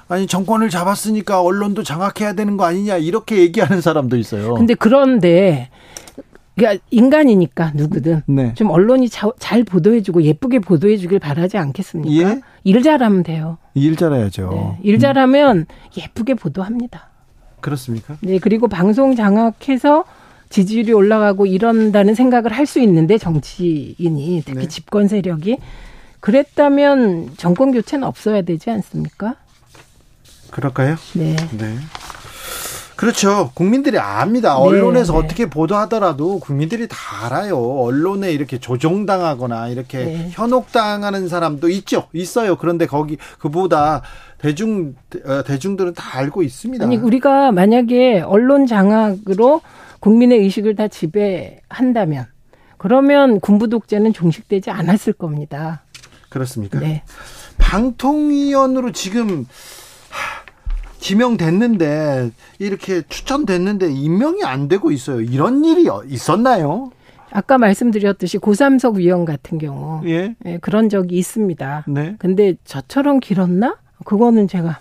아니 0.09 0.27
정권을 0.27 0.71
잡았으니까 0.71 1.43
언론도 1.43 1.83
장악해야 1.83 2.33
되는 2.33 2.57
거 2.57 2.65
아니냐 2.65 2.97
이렇게 2.97 3.37
얘기하는 3.39 3.83
사람도 3.83 4.17
있어요. 4.17 4.55
근데 4.55 4.73
그런데 4.75 5.69
그러니까 6.57 6.83
인간이니까 6.91 7.73
누구든 7.75 8.23
네. 8.27 8.55
좀 8.55 8.71
언론이 8.71 9.11
자, 9.11 9.29
잘 9.39 9.65
보도해주고 9.65 10.23
예쁘게 10.23 10.61
보도해주길 10.61 11.19
바라지 11.19 11.59
않겠습니까? 11.59 12.31
예? 12.31 12.41
일 12.65 12.83
잘하면 12.83 13.23
돼요. 13.23 13.59
일 13.75 13.97
잘해야죠. 13.97 14.51
네. 14.51 14.79
일 14.83 14.99
잘하면 14.99 15.59
음. 15.59 15.65
예쁘게 15.99 16.35
보도합니다. 16.35 17.11
그렇습니까? 17.61 18.17
네 18.21 18.39
그리고 18.39 18.69
방송 18.69 19.15
장악해서 19.15 20.05
지지율이 20.49 20.93
올라가고 20.93 21.45
이런다는 21.45 22.15
생각을 22.15 22.53
할 22.53 22.67
수 22.67 22.81
있는데 22.81 23.19
정치인이 23.19 24.43
특히 24.47 24.59
네. 24.61 24.69
집권 24.69 25.09
세력이 25.09 25.59
그랬다면 26.25 27.33
정권 27.37 27.71
교체는 27.71 28.09
없어야 28.09 28.41
되지 28.41 28.71
않습니까? 28.71 29.35
그럴까요? 30.51 30.97
네. 31.13 31.37
네. 31.59 31.77
그렇죠. 32.97 33.51
국민들이 33.53 33.99
압니다. 33.99 34.55
네, 34.55 34.61
언론에서 34.63 35.13
네, 35.13 35.19
어떻게 35.19 35.51
보도하더라도 35.51 36.39
국민들이 36.39 36.89
다 36.89 36.97
알아요. 37.27 37.59
언론에 37.59 38.33
이렇게 38.33 38.57
조종당하거나 38.57 39.69
이렇게 39.69 39.99
네. 39.99 40.29
현혹당하는 40.31 41.29
사람도 41.29 41.69
있죠. 41.69 42.09
있어요. 42.15 42.57
그런데 42.57 42.87
거기 42.87 43.19
그보다 43.39 44.01
대중 44.39 44.95
어, 45.27 45.43
대중들은 45.43 45.93
다 45.93 46.17
알고 46.21 46.43
있습니다. 46.43 46.87
아니 46.87 46.97
우리가 46.97 47.53
만약에 47.53 48.23
언론 48.23 48.67
장악으로 48.67 49.61
국민의 50.01 50.39
의식을 50.39 50.75
다 50.75 50.89
지배한다면 50.89 52.29
그러면 52.79 53.41
군부 53.41 53.69
독재는 53.69 54.15
종식되지 54.15 54.71
않았을 54.71 55.13
겁니다. 55.13 55.84
그렇습니까? 56.35 56.81
네. 56.81 57.05
방통위원으로 57.59 58.91
지금 58.91 59.47
지명됐는데 60.99 62.33
이렇게 62.59 63.03
추천됐는데 63.09 63.93
임명이 63.93 64.43
안 64.43 64.67
되고 64.67 64.91
있어요. 64.91 65.21
이런 65.21 65.65
일이 65.65 65.89
있었나요? 66.09 66.91
아까 67.31 67.57
말씀드렸듯이 67.59 68.39
고삼석 68.39 68.97
위원 68.97 69.25
같은 69.25 69.59
경우 69.59 70.01
예. 70.09 70.35
예 70.45 70.59
그런 70.59 70.89
적이 70.89 71.19
있습니다. 71.19 71.85
네. 71.89 72.17
근데 72.19 72.55
저처럼 72.65 73.21
길었나? 73.21 73.77
그거는 74.05 74.49
제가 74.49 74.81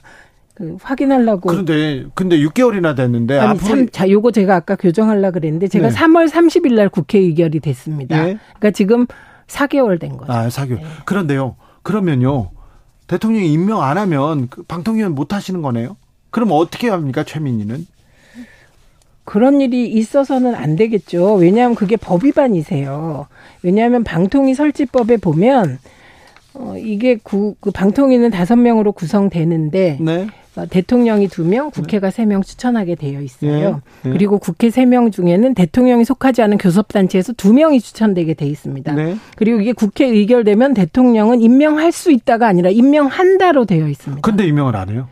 그 0.55 0.77
확인하려고. 0.81 1.50
그런데 1.50 2.05
근데 2.15 2.38
6개월이나 2.39 2.95
됐는데 2.95 3.38
아니, 3.38 3.50
앞으로 3.51 3.67
참, 3.67 3.89
자 3.91 4.10
요거 4.10 4.31
제가 4.31 4.55
아까 4.55 4.75
교정하려 4.75 5.31
그랬는데 5.31 5.67
제가 5.67 5.89
네. 5.89 5.95
3월 5.95 6.29
30일 6.29 6.74
날 6.74 6.89
국회 6.89 7.19
의결이 7.19 7.60
됐습니다. 7.60 8.17
예. 8.17 8.39
그러니까 8.60 8.72
지금 8.72 9.05
4개월 9.47 10.00
된 10.00 10.17
거죠. 10.17 10.31
아, 10.31 10.47
4개월. 10.47 10.77
네. 10.77 10.85
그런데요. 11.05 11.55
그러면요. 11.83 12.51
대통령이 13.07 13.51
임명 13.51 13.81
안 13.83 13.97
하면 13.97 14.47
그 14.50 14.63
방통위원 14.63 15.13
못 15.13 15.33
하시는 15.33 15.62
거네요? 15.62 15.97
그럼 16.29 16.50
어떻게 16.51 16.89
합니까, 16.89 17.23
최민희는? 17.23 17.85
그런 19.25 19.62
일이 19.62 19.88
있어서는 19.89 20.55
안 20.55 20.75
되겠죠. 20.75 21.35
왜냐하면 21.35 21.75
그게 21.75 21.95
법 21.95 22.23
위반이세요. 22.23 23.27
왜냐하면 23.62 24.03
방통위 24.03 24.53
설치법에 24.53 25.17
보면 25.17 25.79
어 26.55 26.75
이게 26.77 27.15
구, 27.15 27.55
그 27.59 27.71
방통위는 27.71 28.31
다섯 28.31 28.57
명으로 28.57 28.91
구성되는데 28.91 29.97
네. 30.01 30.27
어, 30.55 30.65
대통령이 30.67 31.27
두 31.29 31.43
명, 31.43 31.72
국회가 31.72 32.12
세 32.12 32.25
명 32.25 32.43
추천하게 32.43 32.95
되어 32.95 33.22
있어요. 33.22 33.51
네. 33.51 33.74
네. 34.03 34.12
그리고 34.12 34.38
국회 34.38 34.69
세 34.69 34.86
명 34.86 35.10
중에는 35.12 35.53
대통령이 35.55 36.05
속하지 36.05 36.41
않은 36.43 36.57
교섭단체에서 36.60 37.33
두 37.33 37.53
명이 37.53 37.81
추천되게 37.81 38.33
돼 38.36 38.45
있습니다. 38.45 38.93
네. 38.93 39.17
그리고 39.36 39.60
이게 39.62 39.74
국회 39.74 40.05
의결되면 40.05 40.74
대통령은 40.75 41.41
임명할 41.41 41.91
수 41.91 42.12
있다가 42.12 42.48
아니라 42.48 42.69
임명한다로 42.69 43.65
되어 43.65 43.88
있습니다. 43.88 44.22
근데 44.22 44.45
임명을 44.45 44.75
안 44.75 44.89
해요? 44.89 45.07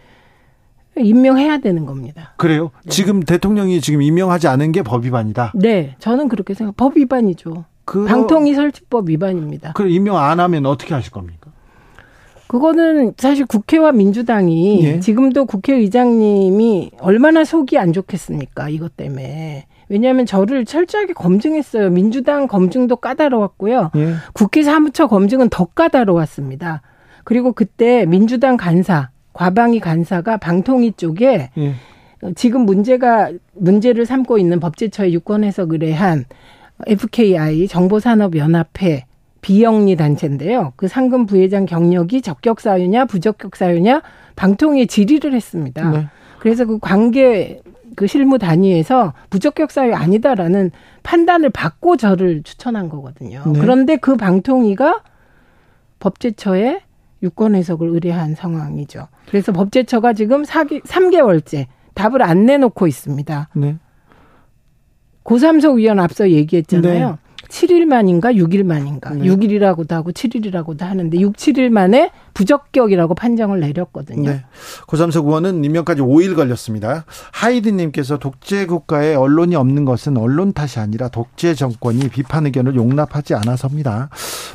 임명해야 0.97 1.59
되는 1.59 1.85
겁니다. 1.85 2.33
그래요? 2.37 2.71
네. 2.83 2.89
지금 2.91 3.21
대통령이 3.21 3.79
지금 3.81 4.01
임명하지 4.01 4.47
않은 4.47 4.71
게 4.73 4.83
법 4.83 5.05
위반이다? 5.05 5.53
네, 5.55 5.95
저는 5.99 6.27
그렇게 6.27 6.53
생각. 6.53 6.75
법 6.77 6.97
위반이죠. 6.97 7.65
그 7.85 8.05
방통위 8.05 8.53
설치법 8.53 9.09
위반입니다. 9.09 9.73
그 9.73 9.87
임명 9.87 10.17
안 10.17 10.39
하면 10.39 10.65
어떻게 10.65 10.93
하실 10.93 11.11
겁니까? 11.11 11.40
그거는 12.51 13.13
사실 13.15 13.45
국회와 13.45 13.93
민주당이 13.93 14.83
예. 14.83 14.99
지금도 14.99 15.45
국회의장님이 15.45 16.91
얼마나 16.99 17.45
속이 17.45 17.77
안 17.77 17.93
좋겠습니까? 17.93 18.67
이것 18.67 18.97
때문에. 18.97 19.67
왜냐하면 19.87 20.25
저를 20.25 20.65
철저하게 20.65 21.13
검증했어요. 21.13 21.91
민주당 21.91 22.47
검증도 22.47 22.97
까다로웠고요. 22.97 23.91
예. 23.95 24.15
국회 24.33 24.63
사무처 24.63 25.07
검증은 25.07 25.47
더 25.47 25.63
까다로웠습니다. 25.63 26.81
그리고 27.23 27.53
그때 27.53 28.05
민주당 28.05 28.57
간사, 28.57 29.11
과방위 29.31 29.79
간사가 29.79 30.35
방통위 30.35 30.91
쪽에 30.97 31.51
예. 31.57 31.73
지금 32.35 32.65
문제가 32.65 33.31
문제를 33.53 34.05
삼고 34.05 34.37
있는 34.37 34.59
법제처의 34.59 35.13
유권 35.13 35.45
해석을 35.45 35.85
의한 35.85 36.25
FKI 36.85 37.69
정보산업연합회 37.69 39.05
비영리 39.41 39.95
단체인데요. 39.95 40.73
그 40.75 40.87
상금 40.87 41.25
부회장 41.25 41.65
경력이 41.65 42.21
적격 42.21 42.59
사유냐 42.59 43.05
부적격 43.05 43.55
사유냐 43.55 44.01
방통위에 44.35 44.85
질의를 44.85 45.33
했습니다. 45.33 45.89
네. 45.89 46.07
그래서 46.39 46.65
그 46.65 46.79
관계 46.79 47.61
그 47.95 48.07
실무 48.07 48.37
단위에서 48.37 49.13
부적격 49.29 49.71
사유 49.71 49.93
아니다라는 49.93 50.71
판단을 51.03 51.49
받고 51.49 51.97
저를 51.97 52.43
추천한 52.43 52.89
거거든요. 52.89 53.43
네. 53.45 53.59
그런데 53.59 53.97
그 53.97 54.15
방통위가 54.15 55.03
법제처에 55.99 56.81
유권 57.23 57.55
해석을 57.55 57.89
의뢰한 57.89 58.35
상황이죠. 58.35 59.07
그래서 59.27 59.51
법제처가 59.51 60.13
지금 60.13 60.43
4기, 60.43 60.83
3개월째 60.83 61.67
답을 61.93 62.21
안 62.21 62.45
내놓고 62.45 62.87
있습니다. 62.87 63.49
네. 63.53 63.77
고삼석 65.23 65.75
위원 65.75 65.99
앞서 65.99 66.29
얘기했잖아요. 66.29 67.09
네. 67.09 67.15
7일 67.51 67.85
만인가 67.85 68.33
6일 68.33 68.63
만인가. 68.63 69.11
네. 69.11 69.25
6일이라고도 69.25 69.91
하고 69.91 70.11
7일이라고도 70.11 70.81
하는데 70.81 71.19
6, 71.19 71.33
7일 71.35 71.69
만에 71.69 72.11
부적격이라고 72.33 73.15
판정을 73.15 73.59
내렸거든요. 73.59 74.29
네. 74.29 74.45
고삼석 74.87 75.25
의원은 75.25 75.63
임명까지 75.63 76.01
5일 76.01 76.35
걸렸습니다. 76.35 77.05
하이드님께서 77.31 78.17
독재 78.17 78.65
국가에 78.65 79.15
언론이 79.15 79.55
없는 79.55 79.85
것은 79.85 80.17
언론 80.17 80.53
탓이 80.53 80.79
아니라 80.79 81.09
독재 81.09 81.55
정권이 81.55 82.09
비판 82.09 82.45
의견을 82.45 82.75
용납하지 82.75 83.35
않아서입니다. 83.35 84.09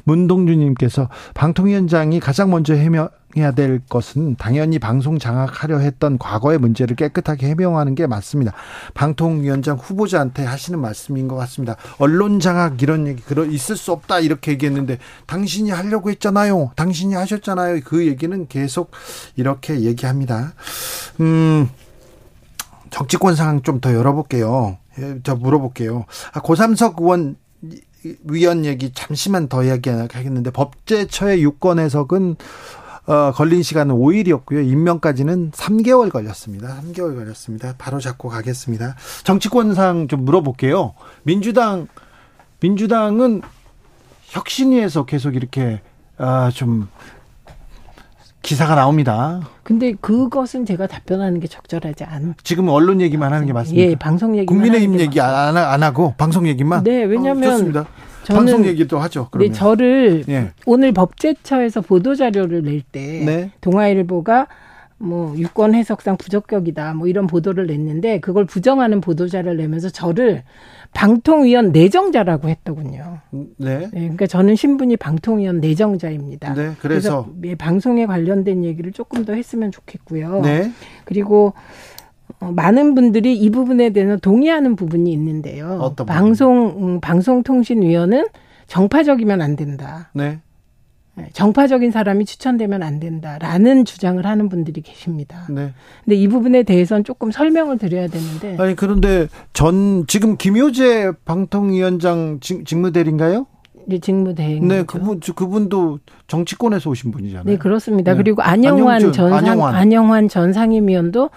문동주님께서 0.05 1.09
방통위원장이 1.35 2.21
가장 2.21 2.51
먼저 2.51 2.75
해명 2.75 3.09
해야 3.37 3.51
될 3.53 3.81
것은 3.89 4.37
당연히 4.37 4.79
방송 4.79 5.19
장악하려 5.19 5.79
했던 5.79 6.19
과거의 6.19 6.59
문제를 6.59 6.97
깨끗하게 6.97 7.49
해명하는 7.49 7.95
게 7.95 8.07
맞습니다. 8.07 8.53
방통위원장 8.95 9.77
후보자한테 9.77 10.45
하시는 10.45 10.79
말씀인 10.79 11.29
것 11.29 11.37
같습니다. 11.37 11.77
언론 11.99 12.41
장악 12.41 12.83
이런 12.83 13.07
얘기 13.07 13.23
그러 13.23 13.45
있을 13.45 13.77
수 13.77 13.93
없다 13.93 14.21
이렇게 14.21 14.53
얘기했는데 14.53 14.99
당신이 15.27 15.71
하려고 15.71 16.11
했잖아요. 16.11 16.73
당신이 16.77 17.15
하셨잖아요. 17.15 17.66
그 17.85 18.07
얘기는 18.07 18.47
계속 18.49 18.91
이렇게 19.37 19.81
얘기합니다. 19.81 20.55
음. 21.21 21.69
정치권 22.91 23.35
상황 23.35 23.63
좀 23.63 23.81
더 23.81 23.93
열어볼게요. 23.93 24.79
예, 24.99 25.19
저 25.23 25.35
물어볼게요. 25.35 26.07
아, 26.33 26.41
고삼석 26.41 26.97
의원 27.01 27.37
위원 28.25 28.65
얘기 28.65 28.93
잠시만 28.93 29.49
더 29.49 29.65
이야기하겠는데 29.65 30.51
법제처의 30.51 31.43
유권 31.43 31.79
해석은 31.79 32.37
어, 33.07 33.33
걸린 33.33 33.63
시간은 33.63 33.95
5일이었고요. 33.95 34.67
임명까지는 34.69 35.53
3개월 35.53 36.11
걸렸습니다. 36.11 36.81
3개월 36.83 37.15
걸렸습니다. 37.17 37.75
바로 37.79 38.01
잡고 38.01 38.29
가겠습니다. 38.29 38.97
정치권상 39.25 40.09
좀 40.09 40.25
물어볼게요. 40.25 40.95
민주당 41.23 41.87
민주당은 42.61 43.43
혁신위에서 44.25 45.05
계속 45.05 45.37
이렇게 45.37 45.83
아, 46.19 46.51
좀 46.53 46.89
기사가 48.47 48.77
나옵니다. 48.77 49.41
근데 49.65 49.93
그것은 50.01 50.65
제가 50.65 50.87
답변하는 50.87 51.41
게 51.41 51.49
적절하지 51.49 52.05
않. 52.05 52.35
지금 52.45 52.69
언론 52.69 53.01
얘기만 53.01 53.33
하는 53.33 53.45
게 53.45 53.53
맞습니다. 53.53 53.91
예, 53.91 53.95
방송 53.97 54.37
얘기. 54.37 54.47
국민의힘 54.47 55.01
얘기 55.01 55.21
안, 55.21 55.57
안 55.57 55.83
하고 55.83 56.15
방송 56.17 56.47
얘기만. 56.47 56.85
네, 56.85 57.03
왜냐하면 57.03 57.77
어, 57.77 57.85
방송 58.29 58.65
얘기도 58.65 59.01
하죠. 59.01 59.29
그러면. 59.33 59.53
네, 59.53 59.59
저를 59.59 60.25
예. 60.29 60.53
오늘 60.65 60.93
법제처에서 60.93 61.81
보도 61.81 62.15
자료를 62.15 62.63
낼때 62.63 63.25
네. 63.25 63.51
동아일보가 63.61 64.47
뭐 64.99 65.37
유권 65.37 65.75
해석상 65.75 66.17
부적격이다 66.17 66.95
뭐 66.95 67.09
이런 67.09 67.27
보도를 67.27 67.67
냈는데 67.67 68.21
그걸 68.21 68.45
부정하는 68.45 69.01
보도 69.01 69.29
자료를 69.29 69.57
내면서 69.59 69.91
저를 69.91 70.45
방통위원 70.97 71.73
내정자라고 71.73 72.49
했더군요. 72.49 73.19
네. 73.31 73.47
네. 73.59 73.89
그러니까 73.91 74.27
저는 74.27 74.57
신분이 74.57 74.97
방통위원 74.97 75.61
내정자입니다. 75.61 76.55
네. 76.55 76.73
그래서, 76.81 77.29
그래서 77.39 77.57
방송에 77.59 78.07
관련된 78.07 78.65
얘기를 78.65 78.93
조금 78.93 79.27
더 79.27 79.35
했으면 79.35 79.71
좋겠고요. 79.71 80.41
네. 80.41 80.73
그리고 81.05 81.53
어, 82.41 82.51
많은 82.51 82.95
분들이 82.95 83.37
이 83.37 83.51
부분에 83.51 83.91
대해서 83.91 84.17
동의하는 84.17 84.75
부분이 84.75 85.13
있는데요. 85.13 85.79
어떤 85.83 86.07
방송 86.07 86.69
음, 86.79 87.01
방송통신위원은 87.03 88.29
정파적이면 88.67 89.43
안 89.43 89.55
된다. 89.55 90.11
네. 90.15 90.41
네. 91.17 91.31
정파적인 91.33 91.91
사람이 91.91 92.27
추천되면 92.27 92.83
안 92.83 93.01
된다라는 93.01 93.87
주장을 93.87 94.25
하는 94.25 94.49
분들이 94.49 94.83
계십니다. 94.83 95.47
네. 95.51 95.73
근데 96.05 96.15
이 96.15 96.29
부분에 96.29 96.63
대해서는 96.63 97.05
조금 97.05 97.31
설명을 97.31 97.79
드려야 97.79 98.07
되는데. 98.07 98.57
아니 98.63 98.77
그런데 98.77 99.29
전 99.55 100.07
지금 100.07 100.37
김효재 100.37 101.13
방통위원장 101.25 102.41
직무대리인가요? 102.41 103.47
네, 103.87 103.99
직무대행. 103.99 104.69
네, 104.69 104.83
그분 104.83 105.21
그분도 105.21 106.01
정치권에서 106.27 106.91
오신 106.91 107.13
분이잖아요. 107.13 107.45
네, 107.47 107.57
그렇습니다. 107.57 108.13
네. 108.13 108.19
그리고 108.19 108.43
안영환 108.43 109.13
전 109.13 109.33
안영환. 109.33 109.75
안영환 109.75 110.29
전 110.29 110.53
상임위원도 110.53 111.31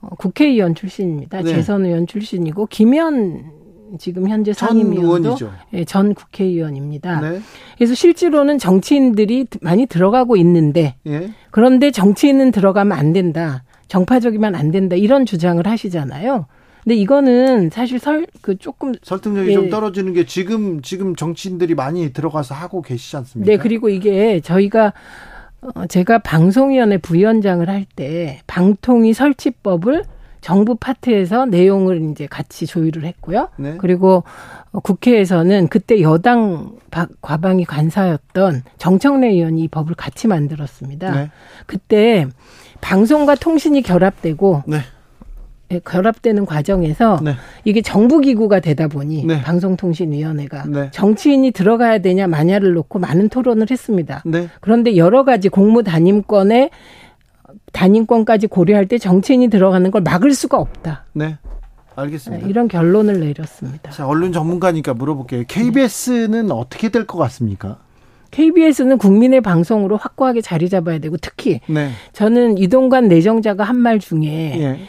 어, 0.00 0.08
국회의원 0.18 0.74
출신입니다. 0.74 1.42
네. 1.42 1.52
재선 1.52 1.84
의원 1.84 2.06
출신이고 2.06 2.66
김현 2.66 3.59
지금 3.98 4.28
현재 4.28 4.52
상임위원도 4.52 5.36
예, 5.74 5.84
전 5.84 6.14
국회의원입니다. 6.14 7.20
네. 7.20 7.40
그래서 7.76 7.94
실제로는 7.94 8.58
정치인들이 8.58 9.46
많이 9.60 9.86
들어가고 9.86 10.36
있는데 10.36 10.94
예. 11.06 11.30
그런데 11.50 11.90
정치인은 11.90 12.50
들어가면 12.52 12.96
안 12.96 13.12
된다. 13.12 13.64
정파적이면 13.88 14.54
안 14.54 14.70
된다. 14.70 14.96
이런 14.96 15.26
주장을 15.26 15.64
하시잖아요. 15.66 16.46
근데 16.84 16.94
이거는 16.96 17.70
사실 17.70 17.98
설 17.98 18.26
그 18.40 18.56
조금 18.56 18.92
설득력이 19.02 19.50
예. 19.50 19.54
좀 19.54 19.68
떨어지는 19.70 20.12
게 20.14 20.24
지금 20.24 20.80
지금 20.82 21.14
정치인들이 21.14 21.74
많이 21.74 22.12
들어가서 22.12 22.54
하고 22.54 22.80
계시지 22.82 23.16
않습니까? 23.16 23.50
네, 23.50 23.58
그리고 23.58 23.88
이게 23.88 24.40
저희가 24.40 24.92
어, 25.74 25.86
제가 25.86 26.18
방송위원회 26.20 26.96
부위원장을 26.98 27.68
할 27.68 27.84
때 27.96 28.40
방통위 28.46 29.12
설치법을 29.12 30.04
정부 30.40 30.74
파트에서 30.74 31.46
내용을 31.46 32.10
이제 32.10 32.26
같이 32.26 32.66
조율을 32.66 33.04
했고요. 33.04 33.48
네. 33.56 33.76
그리고 33.78 34.24
국회에서는 34.72 35.68
그때 35.68 36.00
여당 36.00 36.72
과방위 37.20 37.64
관사였던 37.64 38.62
정청래 38.78 39.28
의원이 39.28 39.62
이 39.62 39.68
법을 39.68 39.94
같이 39.94 40.28
만들었습니다. 40.28 41.10
네. 41.12 41.30
그때 41.66 42.26
방송과 42.80 43.34
통신이 43.34 43.82
결합되고 43.82 44.64
네. 44.66 44.78
예, 45.72 45.78
결합되는 45.78 46.46
과정에서 46.46 47.20
네. 47.22 47.34
이게 47.64 47.80
정부 47.80 48.18
기구가 48.18 48.60
되다 48.60 48.88
보니 48.88 49.24
네. 49.24 49.40
방송통신위원회가 49.42 50.64
네. 50.66 50.90
정치인이 50.90 51.52
들어가야 51.52 51.98
되냐 51.98 52.26
마냐를 52.26 52.72
놓고 52.72 52.98
많은 52.98 53.28
토론을 53.28 53.68
했습니다. 53.70 54.22
네. 54.26 54.48
그런데 54.60 54.96
여러 54.96 55.24
가지 55.24 55.48
공무 55.48 55.84
단임권에 55.84 56.70
단임권까지 57.72 58.46
고려할 58.48 58.86
때 58.86 58.98
정치인이 58.98 59.48
들어가는 59.48 59.90
걸 59.90 60.02
막을 60.02 60.32
수가 60.32 60.58
없다. 60.58 61.04
네. 61.12 61.38
알겠습니다. 61.96 62.44
네, 62.44 62.50
이런 62.50 62.68
결론을 62.68 63.20
내렸습니다. 63.20 63.90
자, 63.90 64.06
언론 64.06 64.32
전문가니까 64.32 64.94
물어볼게요. 64.94 65.44
KBS는 65.48 66.50
어떻게 66.50 66.88
될 66.88 67.06
것 67.06 67.18
같습니까? 67.18 67.78
KBS는 68.30 68.96
국민의 68.98 69.40
방송으로 69.40 69.96
확고하게 69.96 70.40
자리 70.40 70.68
잡아야 70.68 70.98
되고 70.98 71.16
특히 71.16 71.60
네. 71.68 71.90
저는 72.12 72.58
이동관 72.58 73.08
내정자가 73.08 73.64
한 73.64 73.76
말 73.76 73.98
중에 73.98 74.26
예. 74.60 74.80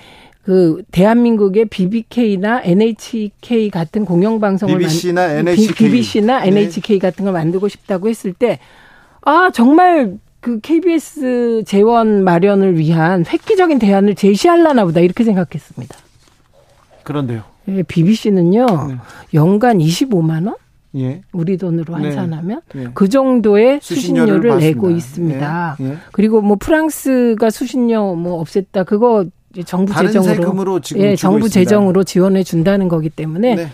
그 0.44 0.84
대한민국의 0.92 1.66
BBK나 1.66 2.62
NHK 2.64 3.70
같은 3.72 4.06
공영방송을 4.06 4.78
BBC나 4.80 5.28
만, 5.28 5.38
NHK 5.38 5.76
BBC나 5.76 6.46
NHK 6.46 7.00
네. 7.00 7.08
같은 7.08 7.26
걸 7.26 7.34
만들고 7.34 7.68
싶다고 7.68 8.08
했을 8.10 8.34
때 8.34 8.60
아 9.24 9.52
정말 9.54 10.18
그 10.42 10.60
KBS 10.60 11.64
재원 11.66 12.24
마련을 12.24 12.78
위한 12.78 13.24
획기적인 13.26 13.78
대안을 13.80 14.16
제시할라나 14.16 14.86
보다 14.86 15.00
이렇게 15.00 15.24
생각했습니다. 15.24 15.96
그런데요. 17.04 17.44
예, 17.70 17.84
BBC는요 17.84 18.66
네. 18.66 18.96
연간 19.36 19.78
25만 19.78 20.48
원? 20.48 20.56
예. 20.98 21.22
우리 21.32 21.58
돈으로 21.58 21.96
네. 21.98 22.06
환산하면 22.06 22.62
네. 22.74 22.88
그 22.96 23.08
정도의 23.08 23.80
수신료를, 23.82 24.42
수신료를 24.42 24.60
내고 24.60 24.90
있습니다. 24.90 25.78
예. 25.80 25.86
예. 25.86 25.98
그리고 26.12 26.42
뭐 26.42 26.58
프랑스가 26.60 27.50
수신료 27.52 28.16
뭐 28.16 28.44
없앴다 28.44 28.86
그거 28.86 29.26
정부 29.66 29.94
재정으로 29.94 30.82
예, 30.96 31.16
정부 31.16 31.46
있습니다. 31.46 31.50
재정으로 31.50 32.04
지원해 32.04 32.44
준다는 32.44 32.88
거기 32.88 33.10
때문에 33.10 33.56
네. 33.56 33.68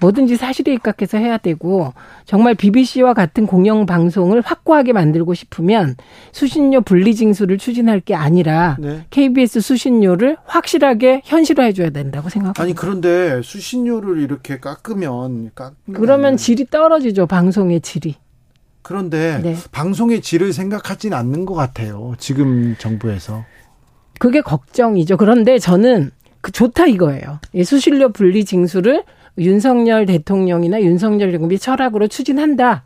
뭐든지 0.00 0.36
사실에 0.36 0.72
입각해서 0.74 1.18
해야 1.18 1.38
되고 1.38 1.92
정말 2.24 2.54
BBC와 2.54 3.14
같은 3.14 3.46
공영 3.46 3.86
방송을 3.86 4.40
확고하게 4.40 4.92
만들고 4.92 5.34
싶으면 5.34 5.96
수신료 6.32 6.82
분리 6.82 7.14
징수를 7.14 7.58
추진할 7.58 8.00
게 8.00 8.14
아니라 8.14 8.76
네. 8.78 9.04
KBS 9.10 9.60
수신료를 9.60 10.36
확실하게 10.44 11.22
현실화해 11.24 11.72
줘야 11.72 11.90
된다고 11.90 12.28
생각합니다. 12.28 12.62
아니 12.62 12.74
그런데 12.74 13.42
수신료를 13.42 14.20
이렇게 14.20 14.60
깎으면 14.60 15.50
그러면 15.92 16.36
질이 16.36 16.66
떨어지죠 16.66 17.26
방송의 17.26 17.80
질이. 17.80 18.16
그런데 18.82 19.40
네. 19.42 19.56
방송의 19.70 20.22
질을 20.22 20.52
생각하진 20.52 21.12
않는 21.12 21.44
것 21.44 21.54
같아요. 21.54 22.14
지금 22.18 22.74
정부에서. 22.78 23.44
그게 24.18 24.40
걱정이죠. 24.40 25.16
그런데 25.16 25.58
저는 25.58 26.10
그 26.40 26.52
좋다 26.52 26.86
이거예요. 26.86 27.40
수신료 27.64 28.10
분리 28.12 28.44
징수를 28.44 29.04
윤석열 29.38 30.06
대통령이나 30.06 30.80
윤석열 30.82 31.32
정부의 31.32 31.58
철학으로 31.58 32.08
추진한다. 32.08 32.84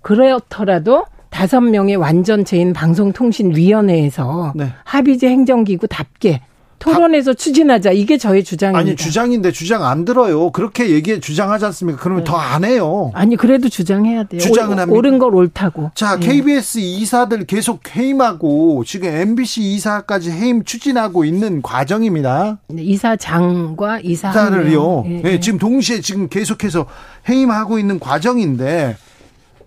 그렇더라도 0.00 1.04
다섯 1.30 1.60
명의 1.60 1.96
완전체인 1.96 2.72
방송통신위원회에서 2.72 4.52
네. 4.54 4.66
합의제 4.84 5.28
행정기구답게 5.28 6.40
토론에서 6.82 7.34
추진하자 7.34 7.92
이게 7.92 8.18
저의 8.18 8.42
주장입니다. 8.42 8.78
아니 8.78 8.96
주장인데 8.96 9.52
주장 9.52 9.84
안 9.84 10.04
들어요. 10.04 10.50
그렇게 10.50 10.90
얘기 10.90 11.20
주장하지 11.20 11.64
않습니까? 11.66 12.00
그러면 12.02 12.24
네. 12.24 12.30
더안 12.30 12.64
해요. 12.64 13.12
아니 13.14 13.36
그래도 13.36 13.68
주장해야 13.68 14.24
돼요. 14.24 14.40
주장은 14.40 14.78
합니다. 14.78 14.98
옳은 14.98 15.18
걸 15.18 15.34
옳다고. 15.34 15.92
자 15.94 16.18
네. 16.18 16.26
KBS 16.26 16.78
이사들 16.80 17.46
계속 17.46 17.80
해임하고 17.94 18.82
지금 18.84 19.08
MBC 19.08 19.62
이사까지 19.74 20.30
해임 20.32 20.64
추진하고 20.64 21.24
있는 21.24 21.62
과정입니다. 21.62 22.58
네, 22.68 22.82
이사장과 22.82 24.00
이사를요. 24.00 25.04
네, 25.06 25.22
네, 25.22 25.40
지금 25.40 25.58
동시에 25.58 26.00
지금 26.00 26.28
계속해서 26.28 26.86
해임하고 27.28 27.78
있는 27.78 28.00
과정인데 28.00 28.96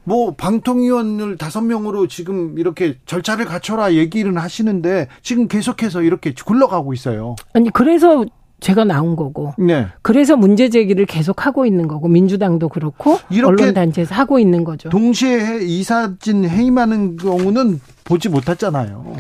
뭐 0.06 0.34
방통위원을 0.36 1.38
다섯 1.38 1.62
명으로 1.62 2.08
지금 2.08 2.58
이렇게 2.58 2.98
절차를 3.06 3.46
갖춰라 3.46 3.94
얘기를 3.94 4.36
하시는데 4.38 5.08
지금 5.22 5.48
계속해서 5.48 6.04
이렇게 6.04 6.34
굴러가고 6.34 6.94
있어요. 6.94 7.36
아니 7.54 7.70
그래서 7.72 8.26
제가 8.62 8.86
나온 8.86 9.16
거고. 9.16 9.54
네. 9.58 9.88
그래서 10.02 10.38
문제 10.38 10.70
제기를 10.70 11.06
계속 11.06 11.46
하고 11.46 11.66
있는 11.66 11.88
거고 11.88 12.08
민주당도 12.08 12.70
그렇고 12.70 13.18
언론 13.44 13.74
단체에서 13.74 14.16
하고 14.16 14.40
있는 14.40 14.64
거죠. 14.64 14.90
동시에 14.90 15.60
이사진 15.62 16.48
해임하는 16.48 17.18
경우는 17.18 17.82
보지 18.06 18.30
못했잖아요. 18.30 19.16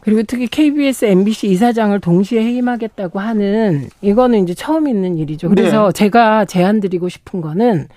그리고 0.00 0.22
특히 0.26 0.46
KBS, 0.46 1.06
MBC 1.06 1.48
이사장을 1.48 1.98
동시에 2.00 2.42
해임하겠다고 2.42 3.20
하는 3.20 3.88
이거는 4.02 4.42
이제 4.42 4.52
처음 4.52 4.86
있는 4.86 5.16
일이죠. 5.16 5.48
그래서 5.48 5.86
네. 5.86 5.92
제가 5.92 6.44
제안 6.44 6.80
드리고 6.80 7.08
싶은 7.08 7.40
거는 7.40 7.88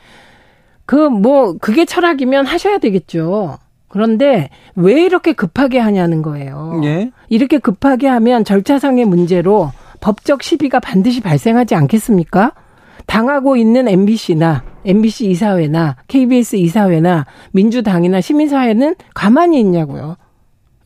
그 0.88 1.10
뭐 1.10 1.54
그게 1.60 1.86
철학이면 1.86 2.48
하셔야 2.48 2.80
되겠죠. 2.80 3.60
그런데 3.90 4.50
왜 4.76 5.04
이렇게 5.04 5.34
급하게 5.34 5.80
하냐는 5.80 6.22
거예요. 6.22 6.80
네. 6.82 7.12
이렇게 7.30 7.60
급하게 7.60 8.08
하면 8.08 8.44
절차상의 8.44 9.06
문제로 9.06 9.72
법적 10.02 10.44
시비가 10.44 10.80
반드시 10.80 11.22
발생하지 11.22 11.76
않겠습니까? 11.76 12.54
당하고 13.06 13.56
있는 13.56 13.88
MBC나 13.88 14.64
MBC 14.86 15.30
이사회나 15.30 15.96
KBS 16.08 16.58
이사회나 16.58 17.26
민주당이나 17.52 18.20
시민사회는 18.22 18.96
가만히 19.14 19.60
있냐고요. 19.60 20.18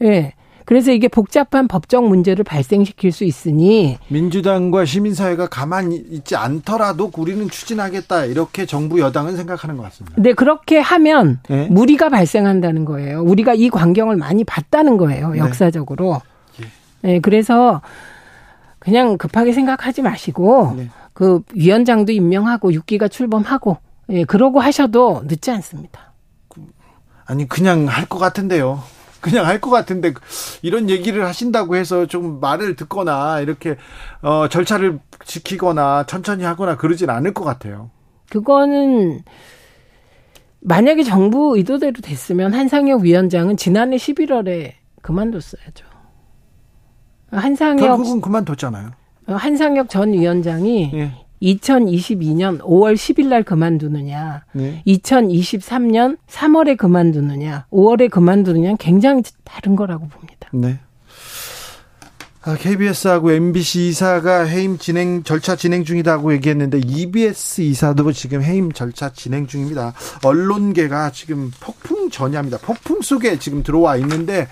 예. 0.04 0.34
네. 0.71 0.75
그래서 0.75 0.93
이게 0.93 1.10
복잡한 1.10 1.67
법적 1.67 2.07
문제를 2.07 2.45
발생시킬 2.45 3.12
수 3.12 3.25
있으니 3.25 3.97
민주당과 4.07 4.86
시민사회가 4.86 5.47
가만히 5.47 5.97
있지 6.12 6.38
않더라도 6.38 7.12
우리는 7.17 7.49
추진하겠다 7.49 8.23
이렇게 8.25 8.65
정부 8.65 9.01
여당은 9.01 9.36
생각하는 9.36 9.75
것 9.75 9.84
같습니다. 9.84 10.15
네 10.21 10.31
그렇게 10.31 10.79
하면 10.79 11.39
네? 11.49 11.67
무리가 11.69 12.07
발생한다는 12.07 12.86
거예요. 12.86 13.21
우리가 13.21 13.53
이 13.53 13.69
광경을 13.69 14.15
많이 14.15 14.45
봤다는 14.45 14.95
거예요. 14.95 15.31
네. 15.31 15.39
역사적으로. 15.39 16.21
네, 16.57 16.67
네 17.01 17.19
그래서 17.19 17.81
그냥 18.79 19.17
급하게 19.17 19.51
생각하지 19.51 20.01
마시고 20.03 20.73
네. 20.77 20.89
그 21.12 21.41
위원장도 21.53 22.13
임명하고 22.13 22.71
6기가 22.71 23.12
출범하고 23.12 23.77
예, 24.10 24.23
그러고 24.23 24.62
하셔도 24.62 25.21
늦지 25.27 25.51
않습니다. 25.51 26.13
아니 27.25 27.47
그냥 27.47 27.88
할 27.88 28.05
것 28.07 28.19
같은데요. 28.19 28.81
그냥 29.21 29.45
할 29.45 29.62
것 29.62 29.69
같은데 29.69 30.13
이런 30.63 30.89
얘기를 30.89 31.25
하신다고 31.25 31.75
해서 31.75 32.05
좀 32.07 32.39
말을 32.39 32.75
듣거나 32.75 33.39
이렇게 33.41 33.77
어 34.21 34.47
절차를 34.49 34.99
지키거나 35.25 36.05
천천히 36.07 36.43
하거나 36.43 36.75
그러진 36.77 37.10
않을 37.10 37.34
것 37.34 37.43
같아요. 37.43 37.91
그거는 38.29 39.21
만약에 40.62 41.03
정부 41.03 41.55
의도대로 41.57 42.01
됐으면 42.01 42.53
한상혁 42.53 43.01
위원장은 43.01 43.57
지난해 43.57 43.97
11월에 43.97 44.73
그만뒀어야죠. 45.01 45.86
한상혁 47.31 47.79
결국은 47.79 48.21
그만뒀잖아요. 48.21 48.91
한상혁 49.27 49.89
전 49.89 50.13
위원장이 50.13 50.91
예. 50.93 51.12
2022년 51.41 52.60
5월 52.60 52.95
10일 52.95 53.27
날 53.27 53.43
그만두느냐, 53.43 54.43
네. 54.54 54.84
2023년 54.86 56.17
3월에 56.30 56.77
그만두느냐, 56.77 57.65
5월에 57.71 58.10
그만두느냐 58.10 58.75
굉장히 58.80 59.23
다른 59.43 59.75
거라고 59.75 60.08
봅니다. 60.08 60.49
네. 60.54 60.80
KBS하고 62.43 63.30
아, 63.30 63.34
MBC 63.34 63.89
이사가 63.89 64.45
해임 64.45 64.80
진행 64.80 65.21
절차 65.21 65.56
진행 65.56 65.84
중이다고 65.84 66.34
얘기했는데 66.34 66.80
EBS 66.84 67.62
이사도 67.62 68.12
지금 68.13 68.41
해임 68.41 68.71
절차 68.71 69.13
진행 69.13 69.45
중입니다. 69.45 69.93
언론계가 70.23 71.12
지금 71.12 71.51
폭풍 71.60 72.10
전야입니다. 72.10 72.58
폭풍 72.58 73.01
속에 73.01 73.38
지금 73.38 73.62
들어와 73.62 73.95
있는데 73.97 74.47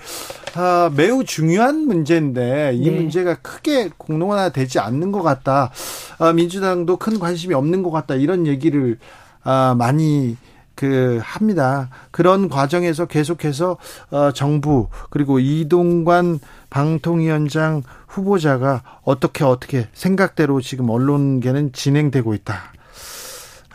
아, 0.54 0.90
매우 0.96 1.24
중요한 1.24 1.86
문제인데 1.86 2.72
이 2.74 2.90
네. 2.90 2.96
문제가 2.96 3.36
크게 3.36 3.90
공론화되지 3.96 4.78
않는 4.78 5.12
것 5.12 5.22
같다. 5.22 5.70
아, 6.18 6.32
민주당도 6.32 6.96
큰 6.96 7.18
관심이 7.18 7.54
없는 7.54 7.82
것 7.82 7.90
같다. 7.90 8.14
이런 8.14 8.46
얘기를 8.46 8.98
아, 9.42 9.74
많이 9.78 10.36
그 10.74 11.20
합니다. 11.22 11.90
그런 12.10 12.48
과정에서 12.48 13.04
계속해서 13.04 13.76
어 14.10 14.32
정부 14.32 14.88
그리고 15.10 15.38
이동관 15.38 16.40
방통위원장 16.70 17.82
후보자가 18.06 18.82
어떻게 19.02 19.44
어떻게 19.44 19.88
생각대로 19.92 20.62
지금 20.62 20.88
언론계는 20.88 21.72
진행되고 21.72 22.32
있다. 22.32 22.72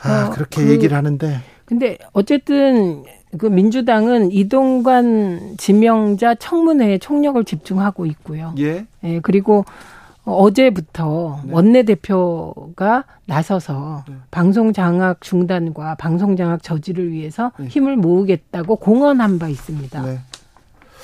아, 0.02 0.26
어, 0.26 0.30
그렇게 0.32 0.64
그, 0.64 0.72
얘기를 0.72 0.98
하는데. 0.98 1.42
근데 1.66 1.98
어쨌든 2.14 3.04
그 3.38 3.46
민주당은 3.46 4.32
이동관 4.32 5.56
지명자 5.58 6.36
청문회에 6.36 6.98
총력을 6.98 7.44
집중하고 7.44 8.06
있고요. 8.06 8.54
예. 8.60 8.86
예 9.04 9.20
그리고 9.22 9.66
어제부터 10.26 11.42
네. 11.46 11.54
원내대표가 11.54 13.04
나서서 13.26 14.04
네. 14.08 14.16
방송 14.32 14.74
장악 14.74 15.22
중단과 15.22 15.96
방송 15.96 16.36
장악 16.36 16.64
저지를 16.64 17.12
위해서 17.12 17.52
네. 17.60 17.68
힘을 17.68 17.96
모으겠다고 17.96 18.78
공언한 18.78 19.40
바 19.40 19.48
있습니다. 19.48 20.02
네. 20.02 20.20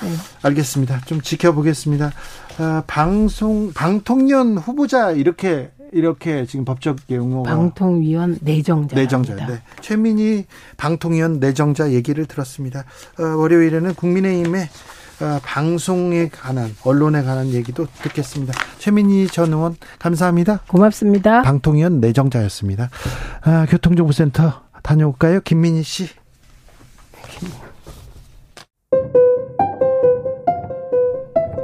네. 0.02 0.08
알겠습니다. 0.42 1.00
좀 1.06 1.20
지켜보겠습니다. 1.20 2.10
아, 2.58 2.82
방송 2.86 3.72
방통위원 3.72 4.58
후보자 4.58 5.12
이렇게 5.12 5.70
이렇게 5.92 6.46
지금 6.46 6.64
법적 6.64 6.98
용어가 7.10 7.54
방통위원 7.54 8.38
내정자 8.40 8.96
내정자. 8.96 9.34
네. 9.34 9.62
최민희 9.80 10.46
방통위원 10.76 11.38
내정자 11.38 11.92
얘기를 11.92 12.24
들었습니다. 12.26 12.84
어, 13.18 13.22
월요일에는 13.22 13.94
국민의힘의 13.94 14.68
어, 15.20 15.38
방송에 15.44 16.28
관한 16.28 16.74
언론에 16.84 17.22
관한 17.22 17.48
얘기도 17.48 17.86
듣겠습니다. 18.02 18.54
최민희 18.78 19.28
전 19.28 19.52
의원 19.52 19.76
감사합니다. 19.98 20.60
고맙습니다. 20.66 21.42
방통위원 21.42 22.00
내정자였습니다. 22.00 22.90
아, 23.42 23.66
교통정보센터 23.68 24.62
다녀올까요, 24.82 25.40
김민희 25.42 25.82
씨? 25.84 26.08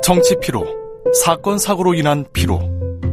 정치 0.02 0.36
피로, 0.40 0.64
사건 1.24 1.58
사고로 1.58 1.94
인한 1.94 2.24
피로, 2.32 2.77